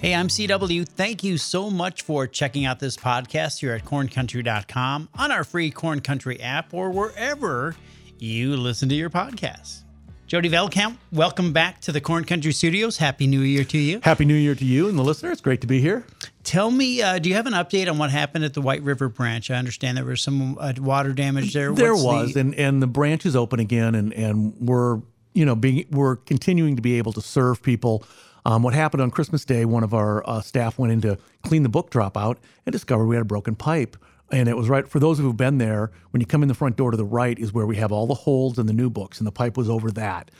Hey, 0.00 0.14
I'm 0.14 0.28
CW. 0.28 0.88
Thank 0.88 1.22
you 1.22 1.36
so 1.36 1.68
much 1.68 2.02
for 2.02 2.26
checking 2.26 2.64
out 2.64 2.80
this 2.80 2.96
podcast 2.96 3.60
here 3.60 3.74
at 3.74 3.84
corncountry.com 3.84 5.10
on 5.18 5.30
our 5.30 5.44
free 5.44 5.70
Corn 5.70 6.00
Country 6.00 6.40
app 6.40 6.72
or 6.72 6.90
wherever 6.90 7.76
you 8.18 8.56
listen 8.56 8.88
to 8.88 8.94
your 8.94 9.10
podcasts. 9.10 9.82
Jody 10.26 10.48
Velkamp, 10.48 10.96
welcome 11.12 11.52
back 11.52 11.80
to 11.82 11.92
the 11.92 12.00
Corn 12.00 12.24
Country 12.24 12.52
Studios. 12.52 12.96
Happy 12.96 13.26
New 13.26 13.40
Year 13.40 13.64
to 13.64 13.76
you. 13.76 14.00
Happy 14.02 14.24
New 14.24 14.36
Year 14.36 14.54
to 14.54 14.64
you 14.64 14.88
and 14.88 14.96
the 14.98 15.02
listeners. 15.02 15.40
Great 15.42 15.60
to 15.60 15.66
be 15.66 15.80
here. 15.82 16.06
Tell 16.44 16.70
me, 16.70 17.02
uh, 17.02 17.18
do 17.18 17.28
you 17.28 17.34
have 17.34 17.46
an 17.46 17.52
update 17.52 17.90
on 17.90 17.98
what 17.98 18.10
happened 18.10 18.44
at 18.44 18.54
the 18.54 18.62
White 18.62 18.82
River 18.82 19.08
branch? 19.10 19.50
I 19.50 19.56
understand 19.56 19.98
there 19.98 20.04
was 20.06 20.22
some 20.22 20.56
uh, 20.58 20.72
water 20.78 21.12
damage 21.12 21.52
there. 21.52 21.72
There 21.72 21.92
What's 21.92 22.04
was, 22.04 22.34
the- 22.34 22.40
and 22.40 22.54
and 22.54 22.82
the 22.82 22.86
branch 22.86 23.26
is 23.26 23.36
open 23.36 23.60
again, 23.60 23.94
and 23.96 24.14
and 24.14 24.54
we're 24.60 25.00
you 25.34 25.44
know 25.44 25.56
being 25.56 25.84
we're 25.90 26.16
continuing 26.16 26.76
to 26.76 26.82
be 26.82 26.96
able 26.96 27.12
to 27.14 27.20
serve 27.20 27.62
people. 27.62 28.04
Um, 28.44 28.62
what 28.62 28.74
happened 28.74 29.02
on 29.02 29.10
Christmas 29.10 29.44
Day? 29.44 29.64
One 29.64 29.84
of 29.84 29.94
our 29.94 30.28
uh, 30.28 30.40
staff 30.40 30.78
went 30.78 30.92
in 30.92 31.00
to 31.02 31.18
clean 31.42 31.62
the 31.62 31.68
book 31.68 31.90
drop 31.90 32.16
out 32.16 32.38
and 32.66 32.72
discovered 32.72 33.06
we 33.06 33.16
had 33.16 33.22
a 33.22 33.26
broken 33.26 33.54
pipe. 33.54 33.96
And 34.32 34.48
it 34.48 34.56
was 34.56 34.68
right 34.68 34.86
for 34.86 35.00
those 35.00 35.18
of 35.18 35.24
who've 35.24 35.36
been 35.36 35.58
there. 35.58 35.90
When 36.10 36.20
you 36.20 36.26
come 36.26 36.42
in 36.42 36.48
the 36.48 36.54
front 36.54 36.76
door 36.76 36.90
to 36.92 36.96
the 36.96 37.04
right 37.04 37.38
is 37.38 37.52
where 37.52 37.66
we 37.66 37.76
have 37.76 37.92
all 37.92 38.06
the 38.06 38.14
holes 38.14 38.58
in 38.58 38.66
the 38.66 38.72
new 38.72 38.88
books, 38.88 39.18
and 39.18 39.26
the 39.26 39.32
pipe 39.32 39.56
was 39.56 39.68
over 39.68 39.90
that. 39.92 40.30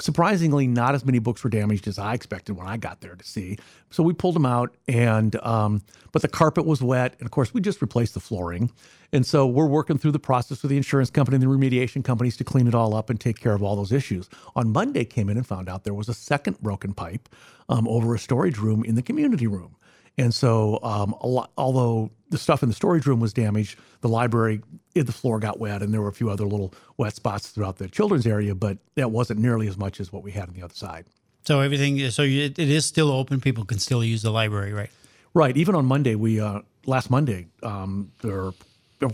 Surprisingly, 0.00 0.66
not 0.66 0.94
as 0.94 1.04
many 1.04 1.18
books 1.18 1.44
were 1.44 1.50
damaged 1.50 1.86
as 1.86 1.98
I 1.98 2.14
expected 2.14 2.56
when 2.56 2.66
I 2.66 2.78
got 2.78 3.02
there 3.02 3.14
to 3.14 3.24
see. 3.24 3.58
So 3.90 4.02
we 4.02 4.14
pulled 4.14 4.34
them 4.34 4.46
out, 4.46 4.74
and 4.88 5.36
um, 5.44 5.82
but 6.12 6.22
the 6.22 6.28
carpet 6.28 6.64
was 6.64 6.80
wet, 6.80 7.14
and 7.18 7.26
of 7.26 7.30
course 7.30 7.52
we 7.52 7.60
just 7.60 7.82
replaced 7.82 8.14
the 8.14 8.20
flooring. 8.20 8.70
And 9.12 9.26
so 9.26 9.46
we're 9.46 9.66
working 9.66 9.98
through 9.98 10.12
the 10.12 10.18
process 10.18 10.62
with 10.62 10.70
the 10.70 10.78
insurance 10.78 11.10
company 11.10 11.34
and 11.34 11.42
the 11.42 11.46
remediation 11.46 12.02
companies 12.02 12.38
to 12.38 12.44
clean 12.44 12.66
it 12.66 12.74
all 12.74 12.94
up 12.94 13.10
and 13.10 13.20
take 13.20 13.38
care 13.38 13.52
of 13.52 13.62
all 13.62 13.76
those 13.76 13.92
issues. 13.92 14.30
On 14.56 14.72
Monday, 14.72 15.04
came 15.04 15.28
in 15.28 15.36
and 15.36 15.46
found 15.46 15.68
out 15.68 15.84
there 15.84 15.92
was 15.92 16.08
a 16.08 16.14
second 16.14 16.58
broken 16.60 16.94
pipe 16.94 17.28
um, 17.68 17.86
over 17.86 18.14
a 18.14 18.18
storage 18.18 18.56
room 18.56 18.84
in 18.84 18.94
the 18.94 19.02
community 19.02 19.46
room. 19.46 19.76
And 20.16 20.32
so, 20.34 20.78
um, 20.82 21.14
lot, 21.22 21.50
although 21.58 22.10
the 22.32 22.38
stuff 22.38 22.62
in 22.62 22.68
the 22.68 22.74
storage 22.74 23.06
room 23.06 23.20
was 23.20 23.32
damaged, 23.32 23.78
the 24.00 24.08
library, 24.08 24.62
the 24.94 25.04
floor 25.12 25.38
got 25.38 25.60
wet, 25.60 25.82
and 25.82 25.94
there 25.94 26.00
were 26.00 26.08
a 26.08 26.12
few 26.12 26.30
other 26.30 26.44
little 26.46 26.74
wet 26.96 27.14
spots 27.14 27.50
throughout 27.50 27.76
the 27.76 27.88
children's 27.88 28.26
area, 28.26 28.54
but 28.54 28.78
that 28.96 29.10
wasn't 29.10 29.38
nearly 29.38 29.68
as 29.68 29.76
much 29.76 30.00
as 30.00 30.12
what 30.12 30.24
we 30.24 30.32
had 30.32 30.48
on 30.48 30.54
the 30.54 30.62
other 30.62 30.74
side. 30.74 31.04
so 31.44 31.60
everything, 31.60 32.10
so 32.10 32.22
it 32.22 32.58
is 32.58 32.84
still 32.86 33.10
open. 33.10 33.40
People 33.40 33.64
can 33.64 33.78
still 33.78 34.02
use 34.02 34.22
the 34.22 34.30
library, 34.30 34.72
right? 34.72 34.90
Right. 35.34 35.56
Even 35.56 35.74
on 35.74 35.86
Monday, 35.86 36.14
we 36.14 36.40
uh, 36.40 36.60
last 36.86 37.10
Monday, 37.10 37.46
um, 37.62 38.12
or 38.24 38.54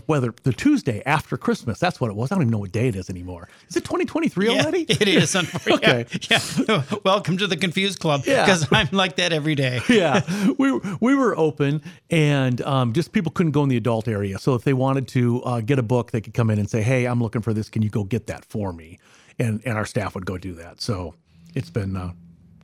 whether 0.05 0.33
the 0.43 0.53
Tuesday 0.53 1.01
after 1.05 1.37
Christmas, 1.37 1.79
that's 1.79 1.99
what 1.99 2.09
it 2.09 2.15
was. 2.15 2.31
I 2.31 2.35
don't 2.35 2.43
even 2.43 2.51
know 2.51 2.59
what 2.59 2.71
day 2.71 2.87
it 2.87 2.95
is 2.95 3.09
anymore. 3.09 3.47
Is 3.67 3.75
it 3.75 3.83
2023 3.85 4.49
already? 4.49 4.81
it 4.83 5.07
is. 5.07 5.35
Okay. 5.69 6.05
Yeah. 6.29 6.39
yeah. 6.67 6.83
Welcome 7.05 7.37
to 7.37 7.47
the 7.47 7.57
Confused 7.57 7.99
Club. 7.99 8.23
Yeah. 8.25 8.45
Because 8.45 8.67
I'm 8.71 8.89
like 8.91 9.15
that 9.17 9.31
every 9.33 9.55
day. 9.55 9.81
yeah, 9.89 10.21
we 10.57 10.79
we 10.99 11.15
were 11.15 11.37
open, 11.37 11.81
and 12.09 12.61
um, 12.61 12.93
just 12.93 13.11
people 13.11 13.31
couldn't 13.31 13.51
go 13.51 13.63
in 13.63 13.69
the 13.69 13.77
adult 13.77 14.07
area. 14.07 14.39
So 14.39 14.55
if 14.55 14.63
they 14.63 14.73
wanted 14.73 15.07
to 15.09 15.43
uh, 15.43 15.61
get 15.61 15.79
a 15.79 15.83
book, 15.83 16.11
they 16.11 16.21
could 16.21 16.33
come 16.33 16.49
in 16.49 16.59
and 16.59 16.69
say, 16.69 16.81
"Hey, 16.81 17.05
I'm 17.05 17.21
looking 17.21 17.41
for 17.41 17.53
this. 17.53 17.69
Can 17.69 17.81
you 17.81 17.89
go 17.89 18.03
get 18.03 18.27
that 18.27 18.45
for 18.45 18.73
me?" 18.73 18.99
And 19.37 19.61
and 19.65 19.77
our 19.77 19.85
staff 19.85 20.15
would 20.15 20.25
go 20.25 20.37
do 20.37 20.53
that. 20.55 20.81
So 20.81 21.13
it's 21.55 21.69
been 21.69 21.95
uh, 21.95 22.11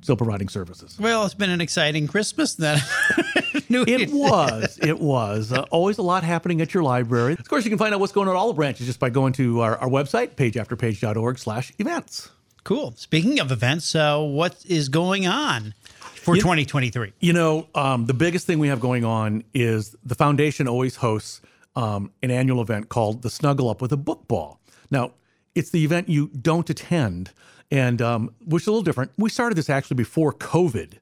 still 0.06 0.16
providing 0.16 0.48
services. 0.50 0.98
Well, 1.00 1.26
it's 1.26 1.34
been 1.34 1.50
an 1.50 1.62
exciting 1.62 2.08
Christmas 2.08 2.54
then. 2.54 2.80
New 3.70 3.84
It 3.88 4.12
was. 4.12 4.78
It 4.80 5.00
was. 5.00 5.52
Uh, 5.52 5.64
always 5.72 5.98
a 5.98 6.04
lot 6.04 6.24
happening 6.24 6.62
at 6.62 6.74
your 6.76 6.84
library. 6.84 7.34
Of 7.34 7.50
course, 7.50 7.66
you 7.66 7.72
can 7.72 7.80
find 7.80 7.94
out 7.94 8.00
what's 8.00 8.14
going 8.14 8.28
on 8.28 8.36
at 8.36 8.38
all 8.38 8.50
the 8.50 8.54
branches 8.54 8.86
just 8.86 9.00
by 9.00 9.10
going 9.10 9.34
to 9.34 9.62
our, 9.62 9.78
our 9.78 9.90
website, 9.90 10.36
pageafterpage.org 10.36 11.40
slash 11.40 11.74
events. 11.80 12.30
Cool. 12.64 12.94
Speaking 12.96 13.40
of 13.40 13.52
events, 13.52 13.96
uh, 13.96 14.20
what 14.22 14.64
is 14.68 14.90
going 14.90 15.26
on 15.26 15.74
for 15.98 16.36
2023? 16.36 17.14
You 17.20 17.34
know, 17.34 17.68
um, 17.74 18.06
the 18.06 18.14
biggest 18.14 18.46
thing 18.46 18.60
we 18.60 18.68
have 18.68 18.80
going 18.80 19.04
on 19.04 19.44
is 19.56 19.96
the 20.06 20.16
foundation 20.16 20.68
always 20.68 20.98
hosts 20.98 21.42
um, 21.76 22.12
an 22.22 22.30
annual 22.30 22.62
event 22.62 22.90
called 22.90 23.24
the 23.24 23.30
Snuggle 23.32 23.70
Up 23.70 23.82
with 23.82 23.92
a 23.92 23.98
Book 23.98 24.28
Ball. 24.28 24.60
Now, 24.92 25.14
it's 25.56 25.70
the 25.72 25.84
event 25.84 26.10
you 26.10 26.28
don't 26.28 26.70
attend, 26.70 27.32
and 27.72 28.02
um, 28.02 28.36
which 28.46 28.64
is 28.64 28.68
a 28.68 28.72
little 28.72 28.84
different. 28.84 29.12
We 29.18 29.30
started 29.30 29.56
this 29.56 29.70
actually 29.70 29.96
before 29.96 30.34
COVID, 30.34 31.00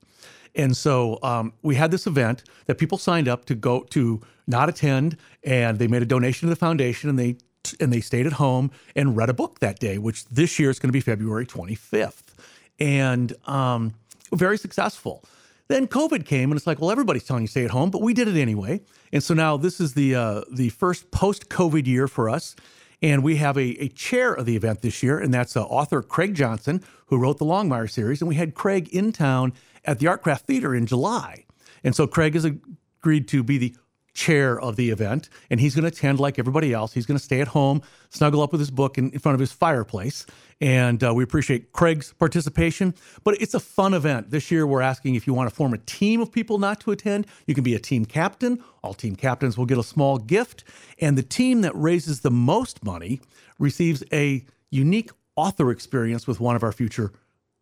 and 0.56 0.78
so 0.78 1.20
um, 1.24 1.54
we 1.62 1.76
had 1.76 1.92
this 1.92 2.08
event 2.08 2.44
that 2.68 2.78
people 2.78 2.98
signed 2.98 3.28
up 3.28 3.46
to 3.46 3.56
go 3.56 3.82
to 3.90 4.22
not 4.48 4.70
attend, 4.70 5.18
and 5.44 5.80
they 5.80 5.88
made 5.88 6.02
a 6.02 6.06
donation 6.06 6.48
to 6.48 6.50
the 6.50 6.60
foundation, 6.60 7.10
and 7.10 7.20
they 7.20 7.38
and 7.80 7.92
they 7.92 8.02
stayed 8.02 8.28
at 8.28 8.34
home 8.34 8.72
and 8.96 9.16
read 9.18 9.30
a 9.30 9.34
book 9.34 9.60
that 9.60 9.80
day, 9.80 9.98
which 9.98 10.26
this 10.26 10.60
year 10.60 10.70
is 10.70 10.80
going 10.80 10.90
to 10.90 10.94
be 10.94 11.00
February 11.00 11.46
25th, 11.46 12.36
and 12.80 13.34
um, 13.48 13.94
very 14.34 14.58
successful. 14.58 15.24
Then 15.70 15.88
COVID 15.88 16.26
came, 16.26 16.52
and 16.52 16.58
it's 16.58 16.68
like, 16.68 16.80
well, 16.80 16.92
everybody's 16.92 17.24
telling 17.24 17.44
you 17.44 17.48
stay 17.48 17.64
at 17.64 17.72
home, 17.72 17.90
but 17.90 18.02
we 18.02 18.14
did 18.14 18.28
it 18.28 18.36
anyway. 18.36 18.82
And 19.14 19.24
so 19.24 19.34
now 19.34 19.58
this 19.58 19.80
is 19.80 19.94
the 19.94 20.16
uh, 20.16 20.42
the 20.52 20.70
first 20.70 21.10
post 21.12 21.50
COVID 21.50 21.88
year 21.88 22.08
for 22.08 22.30
us, 22.30 22.56
and 23.04 23.22
we 23.22 23.36
have 23.36 23.58
a, 23.58 23.84
a 23.84 23.90
chair 23.90 24.34
of 24.34 24.46
the 24.46 24.56
event 24.56 24.82
this 24.82 25.04
year, 25.04 25.20
and 25.20 25.34
that's 25.34 25.58
uh, 25.58 25.64
author 25.64 26.02
Craig 26.02 26.34
Johnson, 26.34 26.82
who 27.08 27.18
wrote 27.18 27.38
the 27.38 27.46
Longmire 27.46 27.92
series, 27.92 28.22
and 28.22 28.30
we 28.30 28.36
had 28.36 28.56
Craig 28.56 28.88
in 28.90 29.12
town 29.12 29.54
at 29.86 30.00
the 30.00 30.08
Artcraft 30.08 30.42
Theater 30.42 30.74
in 30.74 30.86
July, 30.86 31.46
and 31.84 31.94
so 31.96 32.08
Craig 32.08 32.34
has 32.34 32.46
agreed 32.46 33.28
to 33.28 33.44
be 33.44 33.58
the 33.58 33.76
chair 34.14 34.60
of 34.60 34.76
the 34.76 34.90
event, 34.90 35.30
and 35.50 35.60
he's 35.60 35.76
going 35.76 35.84
to 35.84 35.88
attend 35.88 36.20
like 36.20 36.38
everybody 36.38 36.74
else. 36.74 36.94
He's 36.94 37.06
going 37.06 37.18
to 37.18 37.24
stay 37.24 37.42
at 37.42 37.50
home, 37.50 37.82
snuggle 38.10 38.42
up 38.42 38.52
with 38.52 38.60
his 38.60 38.72
book 38.72 38.98
in, 38.98 39.10
in 39.12 39.20
front 39.20 39.34
of 39.34 39.40
his 39.40 39.52
fireplace. 39.52 40.26
And 40.62 41.04
uh, 41.04 41.14
we 41.14 41.24
appreciate 41.24 41.72
Craig's 41.72 42.14
participation. 42.14 42.94
But 43.24 43.42
it's 43.42 43.54
a 43.54 43.60
fun 43.60 43.94
event. 43.94 44.30
This 44.30 44.52
year, 44.52 44.68
we're 44.68 44.82
asking 44.82 45.16
if 45.16 45.26
you 45.26 45.34
want 45.34 45.50
to 45.50 45.56
form 45.56 45.74
a 45.74 45.80
team 45.80 46.22
of 46.22 46.32
people 46.32 46.58
not 46.58 46.80
to 46.82 46.92
attend, 46.92 47.28
you 47.48 47.56
can 47.56 47.64
be 47.64 47.76
a 47.76 47.80
team 47.80 48.06
captain. 48.06 48.64
All 48.84 48.94
team 48.94 49.16
captains 49.16 49.58
will 49.58 49.66
get 49.66 49.78
a 49.78 49.84
small 49.84 50.18
gift. 50.18 50.64
And 51.00 51.18
the 51.18 51.24
team 51.24 51.62
that 51.62 51.76
raises 51.76 52.22
the 52.22 52.32
most 52.32 52.84
money 52.84 53.20
receives 53.60 54.04
a 54.14 54.46
unique 54.70 55.12
author 55.36 55.72
experience 55.72 56.28
with 56.28 56.40
one 56.40 56.56
of 56.56 56.64
our 56.64 56.72
future 56.72 57.12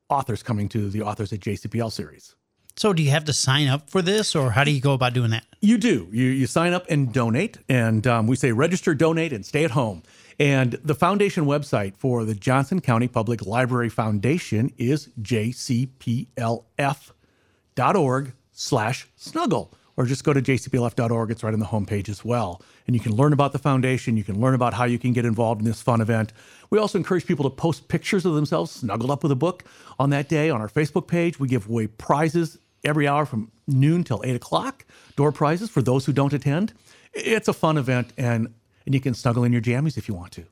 authors 0.10 0.44
coming 0.44 0.68
to 0.70 0.90
the 0.90 1.02
Authors 1.02 1.32
at 1.32 1.40
JCPL 1.40 1.92
series. 1.92 2.36
So, 2.76 2.94
do 2.94 3.04
you 3.04 3.12
have 3.12 3.26
to 3.26 3.34
sign 3.34 3.68
up 3.68 3.90
for 3.90 4.02
this, 4.02 4.36
or 4.36 4.52
how 4.52 4.64
do 4.64 4.72
you 4.72 4.82
go 4.82 4.94
about 4.94 5.14
doing 5.14 5.32
that? 5.32 5.46
You 5.60 5.78
do. 5.78 6.08
You 6.12 6.26
you 6.26 6.48
sign 6.48 6.74
up 6.74 6.86
and 6.90 7.14
donate, 7.14 7.58
and 7.70 8.08
um, 8.08 8.28
we 8.28 8.36
say 8.36 8.52
register, 8.52 8.96
donate, 8.96 9.34
and 9.34 9.46
stay 9.46 9.64
at 9.64 9.72
home. 9.72 10.04
And 10.40 10.72
the 10.84 10.96
foundation 10.96 11.46
website 11.46 11.96
for 11.98 12.26
the 12.26 12.34
Johnson 12.34 12.82
County 12.82 13.08
Public 13.08 13.46
Library 13.46 13.90
Foundation 13.90 14.74
is 14.78 15.10
jcplf.org 15.22 16.34
slash 18.52 19.08
snuggle. 19.16 19.74
Or 19.98 20.06
just 20.06 20.24
go 20.24 20.34
to 20.34 20.42
jcplf.org. 20.42 21.30
It's 21.30 21.44
right 21.44 21.54
on 21.54 21.60
the 21.60 21.66
homepage 21.68 22.10
as 22.10 22.26
well. 22.26 22.62
And 22.88 22.96
you 22.96 23.00
can 23.00 23.14
learn 23.16 23.34
about 23.34 23.52
the 23.52 23.60
foundation. 23.60 24.18
You 24.18 24.24
can 24.24 24.42
learn 24.42 24.56
about 24.56 24.74
how 24.74 24.86
you 24.86 24.98
can 24.98 25.14
get 25.14 25.26
involved 25.26 25.62
in 25.62 25.66
this 25.66 25.82
fun 25.82 26.02
event. 26.02 26.34
We 26.72 26.80
also 26.80 26.98
encourage 26.98 27.28
people 27.28 27.48
to 27.48 27.56
post 27.56 27.88
pictures 27.88 28.26
of 28.26 28.34
themselves 28.34 28.72
snuggled 28.72 29.12
up 29.12 29.22
with 29.22 29.32
a 29.32 29.36
book 29.36 29.66
on 30.00 30.10
that 30.10 30.28
day 30.28 30.50
on 30.50 30.60
our 30.60 30.70
Facebook 30.70 31.08
page. 31.08 31.40
We 31.40 31.50
give 31.50 31.70
away 31.70 31.86
prizes 31.86 32.58
every 32.84 33.08
hour 33.08 33.26
from 33.26 33.52
noon 33.68 34.04
till 34.04 34.22
8 34.24 34.36
o'clock, 34.36 34.86
door 35.16 35.32
prizes 35.32 35.70
for 35.70 35.82
those 35.82 36.06
who 36.06 36.14
don't 36.14 36.34
attend. 36.34 36.74
It's 37.14 37.48
a 37.48 37.54
fun 37.54 37.78
event, 37.78 38.14
and, 38.18 38.54
and 38.86 38.96
you 38.96 39.02
can 39.02 39.14
snuggle 39.14 39.44
in 39.44 39.52
your 39.52 39.62
jammies 39.62 39.98
if 39.98 40.08
you 40.08 40.14
want 40.14 40.32
to. 40.34 40.46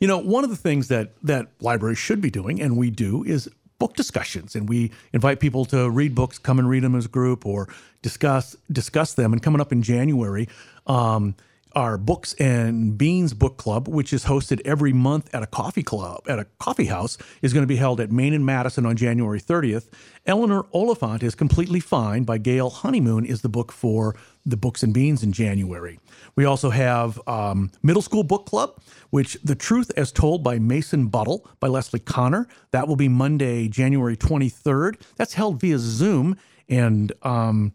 You 0.00 0.08
know, 0.08 0.18
one 0.18 0.44
of 0.44 0.50
the 0.50 0.56
things 0.56 0.88
that 0.88 1.12
that 1.22 1.48
libraries 1.60 1.98
should 1.98 2.20
be 2.20 2.30
doing, 2.30 2.60
and 2.60 2.76
we 2.76 2.90
do, 2.90 3.24
is 3.24 3.48
book 3.78 3.94
discussions. 3.94 4.54
And 4.54 4.68
we 4.68 4.92
invite 5.12 5.40
people 5.40 5.64
to 5.66 5.90
read 5.90 6.14
books, 6.14 6.38
come 6.38 6.58
and 6.58 6.68
read 6.68 6.84
them 6.84 6.94
as 6.94 7.06
a 7.06 7.08
group, 7.08 7.44
or 7.44 7.68
discuss 8.02 8.56
discuss 8.70 9.14
them. 9.14 9.32
And 9.32 9.42
coming 9.42 9.60
up 9.60 9.72
in 9.72 9.82
January, 9.82 10.48
um, 10.86 11.34
our 11.74 11.98
Books 11.98 12.34
and 12.34 12.98
Beans 12.98 13.34
Book 13.34 13.56
Club, 13.56 13.88
which 13.88 14.12
is 14.12 14.24
hosted 14.24 14.60
every 14.64 14.92
month 14.92 15.32
at 15.34 15.42
a 15.42 15.46
coffee 15.46 15.82
club, 15.82 16.22
at 16.28 16.38
a 16.38 16.46
coffee 16.58 16.86
house, 16.86 17.16
is 17.42 17.52
going 17.52 17.62
to 17.62 17.68
be 17.68 17.76
held 17.76 18.00
at 18.00 18.10
Main 18.10 18.34
and 18.34 18.44
Madison 18.44 18.86
on 18.86 18.96
January 18.96 19.40
30th. 19.40 19.88
Eleanor 20.26 20.66
Oliphant 20.72 21.22
is 21.22 21.34
Completely 21.34 21.80
Fine 21.80 22.24
by 22.24 22.38
Gail 22.38 22.70
Honeyman 22.70 23.24
is 23.24 23.42
the 23.42 23.48
book 23.48 23.72
for 23.72 24.16
the 24.44 24.56
Books 24.56 24.82
and 24.82 24.92
Beans 24.92 25.22
in 25.22 25.32
January. 25.32 25.98
We 26.36 26.44
also 26.44 26.70
have 26.70 27.20
um, 27.28 27.70
Middle 27.82 28.02
School 28.02 28.22
Book 28.22 28.46
Club, 28.46 28.80
which 29.10 29.38
The 29.44 29.54
Truth 29.54 29.92
as 29.96 30.12
Told 30.12 30.42
by 30.42 30.58
Mason 30.58 31.08
Buttle 31.08 31.48
by 31.60 31.68
Leslie 31.68 32.00
Connor. 32.00 32.48
That 32.70 32.88
will 32.88 32.96
be 32.96 33.08
Monday, 33.08 33.68
January 33.68 34.16
23rd. 34.16 35.00
That's 35.16 35.34
held 35.34 35.60
via 35.60 35.78
Zoom. 35.78 36.36
And 36.68 37.12
um, 37.22 37.72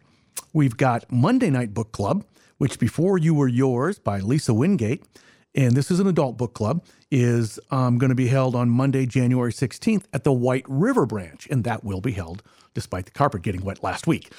we've 0.52 0.76
got 0.76 1.10
Monday 1.10 1.50
Night 1.50 1.74
Book 1.74 1.92
Club, 1.92 2.24
which 2.58 2.78
Before 2.78 3.18
You 3.18 3.34
Were 3.34 3.48
Yours 3.48 3.98
by 3.98 4.20
Lisa 4.20 4.54
Wingate. 4.54 5.04
And 5.54 5.74
this 5.74 5.90
is 5.90 6.00
an 6.00 6.06
adult 6.06 6.36
book 6.36 6.52
club, 6.52 6.84
is 7.10 7.58
um, 7.70 7.96
going 7.96 8.10
to 8.10 8.14
be 8.16 8.28
held 8.28 8.54
on 8.54 8.68
Monday, 8.68 9.06
January 9.06 9.52
16th 9.52 10.04
at 10.12 10.22
the 10.22 10.32
White 10.32 10.66
River 10.68 11.06
branch. 11.06 11.48
And 11.50 11.64
that 11.64 11.82
will 11.82 12.02
be 12.02 12.12
held 12.12 12.42
despite 12.74 13.06
the 13.06 13.10
carpet 13.10 13.42
getting 13.42 13.62
wet 13.62 13.82
last 13.82 14.06
week. 14.06 14.30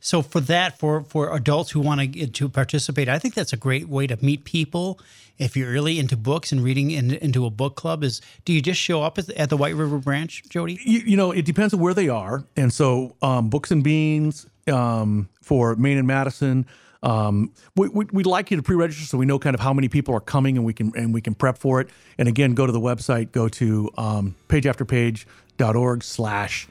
So 0.00 0.22
for 0.22 0.40
that, 0.40 0.78
for 0.78 1.04
for 1.04 1.34
adults 1.34 1.70
who 1.70 1.80
want 1.80 2.14
to 2.14 2.26
to 2.26 2.48
participate, 2.48 3.08
I 3.08 3.18
think 3.18 3.34
that's 3.34 3.52
a 3.52 3.56
great 3.56 3.88
way 3.88 4.06
to 4.06 4.16
meet 4.24 4.44
people. 4.44 4.98
If 5.38 5.56
you're 5.56 5.70
really 5.70 5.98
into 5.98 6.16
books 6.16 6.52
and 6.52 6.62
reading 6.64 6.90
in, 6.90 7.12
into 7.12 7.44
a 7.46 7.50
book 7.50 7.76
club, 7.76 8.02
is 8.02 8.20
do 8.46 8.52
you 8.52 8.62
just 8.62 8.80
show 8.80 9.02
up 9.02 9.18
at 9.18 9.26
the, 9.26 9.38
at 9.38 9.50
the 9.50 9.56
White 9.56 9.74
River 9.74 9.98
branch, 9.98 10.42
Jody? 10.48 10.80
You, 10.84 11.00
you 11.00 11.16
know, 11.16 11.32
it 11.32 11.44
depends 11.44 11.74
on 11.74 11.80
where 11.80 11.94
they 11.94 12.08
are, 12.08 12.44
and 12.56 12.72
so 12.72 13.14
um, 13.20 13.50
Books 13.50 13.70
and 13.70 13.84
Beans 13.84 14.46
um, 14.70 15.28
for 15.42 15.76
Main 15.76 15.98
and 15.98 16.06
Madison. 16.06 16.66
Um, 17.02 17.52
we, 17.76 17.88
would 17.88 18.26
like 18.26 18.50
you 18.50 18.58
to 18.58 18.62
pre-register 18.62 19.04
so 19.06 19.16
we 19.16 19.24
know 19.24 19.38
kind 19.38 19.54
of 19.54 19.60
how 19.60 19.72
many 19.72 19.88
people 19.88 20.14
are 20.14 20.20
coming 20.20 20.56
and 20.56 20.66
we 20.66 20.74
can 20.74 20.92
and 20.94 21.14
we 21.14 21.20
can 21.20 21.34
prep 21.34 21.56
for 21.56 21.80
it. 21.80 21.88
And 22.18 22.28
again, 22.28 22.54
go 22.54 22.66
to 22.66 22.72
the 22.72 22.80
website, 22.80 23.32
go 23.32 23.48
to 23.48 23.90
um, 23.96 24.34
pageafterpage.org 24.48 26.02
slash 26.02 26.68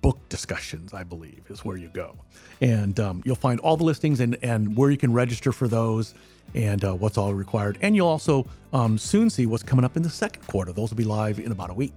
book 0.00 0.20
discussions, 0.28 0.92
I 0.92 1.02
believe 1.02 1.44
is 1.48 1.64
where 1.64 1.76
you 1.76 1.88
go. 1.88 2.16
And 2.60 3.00
um, 3.00 3.22
you'll 3.24 3.36
find 3.36 3.58
all 3.60 3.76
the 3.76 3.84
listings 3.84 4.20
and, 4.20 4.36
and 4.42 4.76
where 4.76 4.90
you 4.90 4.98
can 4.98 5.12
register 5.12 5.50
for 5.50 5.66
those 5.66 6.14
and 6.54 6.84
uh, 6.84 6.94
what's 6.94 7.16
all 7.16 7.32
required. 7.34 7.78
And 7.80 7.96
you'll 7.96 8.08
also 8.08 8.46
um, 8.72 8.98
soon 8.98 9.30
see 9.30 9.46
what's 9.46 9.62
coming 9.62 9.84
up 9.84 9.96
in 9.96 10.02
the 10.02 10.10
second 10.10 10.46
quarter. 10.46 10.72
Those 10.72 10.90
will 10.90 10.98
be 10.98 11.04
live 11.04 11.40
in 11.40 11.50
about 11.50 11.70
a 11.70 11.74
week. 11.74 11.94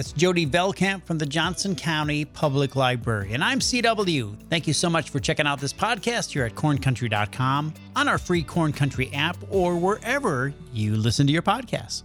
That's 0.00 0.12
Jody 0.12 0.46
Velkamp 0.46 1.04
from 1.04 1.18
the 1.18 1.26
Johnson 1.26 1.76
County 1.76 2.24
Public 2.24 2.74
Library. 2.74 3.34
And 3.34 3.44
I'm 3.44 3.58
CW. 3.58 4.34
Thank 4.48 4.66
you 4.66 4.72
so 4.72 4.88
much 4.88 5.10
for 5.10 5.20
checking 5.20 5.46
out 5.46 5.60
this 5.60 5.74
podcast 5.74 6.30
here 6.30 6.46
at 6.46 6.54
corncountry.com, 6.54 7.74
on 7.94 8.08
our 8.08 8.16
free 8.16 8.42
Corn 8.42 8.72
Country 8.72 9.12
app, 9.12 9.36
or 9.50 9.76
wherever 9.76 10.54
you 10.72 10.96
listen 10.96 11.26
to 11.26 11.34
your 11.34 11.42
podcasts. 11.42 12.04